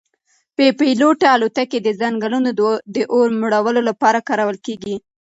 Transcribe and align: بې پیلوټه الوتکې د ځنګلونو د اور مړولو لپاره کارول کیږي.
بې 0.55 0.67
پیلوټه 0.79 1.27
الوتکې 1.35 1.79
د 1.81 1.89
ځنګلونو 2.01 2.49
د 2.95 2.97
اور 3.13 3.27
مړولو 3.41 3.81
لپاره 3.89 4.25
کارول 4.27 4.57
کیږي. 4.65 4.95